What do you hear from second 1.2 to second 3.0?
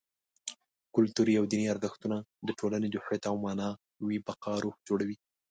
او دیني ارزښتونه: د ټولنې د